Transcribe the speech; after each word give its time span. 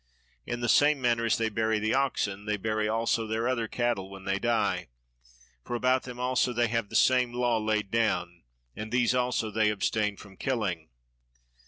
In 0.47 0.61
the 0.61 0.67
same 0.67 0.99
manner 0.99 1.25
as 1.25 1.37
they 1.37 1.49
bury 1.49 1.77
the 1.77 1.93
oxen 1.93 2.45
they 2.45 2.57
bury 2.57 2.87
also 2.87 3.27
their 3.27 3.47
other 3.47 3.67
cattle 3.67 4.09
when 4.09 4.23
they 4.23 4.39
die; 4.39 4.87
for 5.63 5.75
about 5.75 6.05
them 6.05 6.19
also 6.19 6.53
they 6.53 6.69
have 6.69 6.89
the 6.89 6.95
same 6.95 7.31
law 7.31 7.59
laid 7.59 7.91
down, 7.91 8.41
and 8.75 8.91
these 8.91 9.13
also 9.13 9.51
they 9.51 9.69
abstain 9.69 10.17
from 10.17 10.37
killing. 10.37 10.89